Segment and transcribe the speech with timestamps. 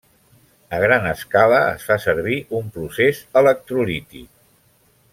[0.77, 4.29] A gran escala es fa servir un procés electrolític.